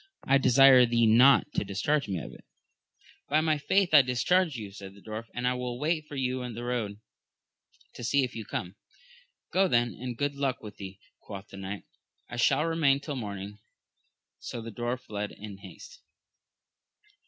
I 0.25 0.39
desire 0.39 0.87
thee 0.87 1.05
not 1.05 1.53
to 1.53 1.63
discharge 1.63 2.07
me 2.07 2.17
of 2.17 2.33
it. 2.33 2.43
By 3.29 3.39
my 3.41 3.59
faith 3.59 3.93
I 3.93 4.01
discharge 4.01 4.55
you, 4.55 4.71
said 4.71 4.95
the 4.95 4.99
dwarf, 4.99 5.25
and 5.35 5.47
I 5.47 5.53
will 5.53 5.77
wait 5.77 6.07
for 6.07 6.15
you 6.15 6.41
in 6.41 6.55
the 6.55 6.63
road, 6.63 6.99
to 7.93 8.03
see 8.03 8.23
if 8.23 8.33
you 8.35 8.43
come. 8.43 8.77
Go 9.53 9.67
then, 9.67 9.89
and 9.93 10.17
good 10.17 10.33
luck 10.33 10.57
go 10.59 10.63
with 10.63 10.77
thee, 10.77 10.99
quoth 11.19 11.49
the 11.49 11.57
knight; 11.57 11.83
I 12.27 12.37
shall 12.37 12.65
remain 12.65 12.99
till 12.99 13.15
morning. 13.15 13.59
So 14.39 14.59
the 14.59 14.71
dwarf 14.71 15.01
fled 15.01 15.33
in 15.33 15.57
haste. 15.57 16.01